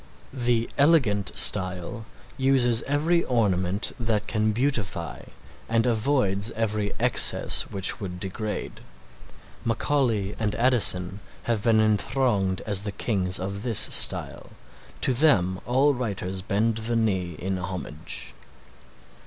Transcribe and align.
The 0.33 0.67
elegant 0.79 1.31
style 1.37 2.07
uses 2.35 2.81
every 2.87 3.23
ornament 3.23 3.91
that 3.99 4.25
can 4.25 4.51
beautify 4.51 5.25
and 5.69 5.85
avoids 5.85 6.49
every 6.53 6.91
excess 6.99 7.69
which 7.69 7.99
would 7.99 8.19
degrade. 8.19 8.79
Macaulay 9.63 10.33
and 10.39 10.55
Addison 10.55 11.19
have 11.43 11.63
been 11.63 11.79
enthroned 11.79 12.61
as 12.61 12.81
the 12.81 12.91
kings 12.91 13.39
of 13.39 13.61
this 13.61 13.77
style. 13.77 14.49
To 15.01 15.13
them 15.13 15.61
all 15.67 15.93
writers 15.93 16.41
bend 16.41 16.77
the 16.77 16.95
knee 16.95 17.35
in 17.37 17.57
homage. 17.59 18.33